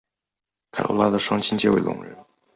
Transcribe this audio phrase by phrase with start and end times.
[0.71, 2.17] 凯萝拉的双亲皆为聋人。